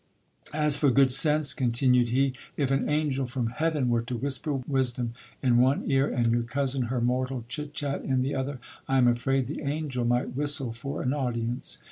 [0.51, 1.45] As for good 144 OIL BIAS.
[1.45, 6.07] sense, continued he, if an angel from heaven were to whisper wisdom in one ear,
[6.07, 10.03] and your cousin her mortal chit chat in the other, I am afraid the angel
[10.03, 11.77] might whistle for an audience.